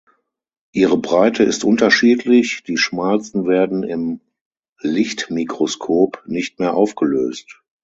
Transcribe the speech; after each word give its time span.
Ihre 0.71 0.97
Breite 0.97 1.43
ist 1.43 1.63
unterschiedlich, 1.63 2.63
die 2.63 2.77
schmalsten 2.77 3.45
werden 3.45 3.83
im 3.83 4.19
Lichtmikroskop 4.79 6.23
nicht 6.25 6.57
mehr 6.57 6.73
aufgelöst. 6.73 7.61